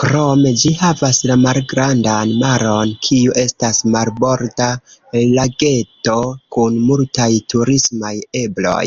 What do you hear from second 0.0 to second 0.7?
Krome ĝi